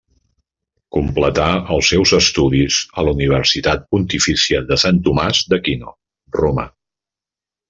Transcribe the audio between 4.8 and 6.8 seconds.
Sant Tomàs d'Aquino, Roma.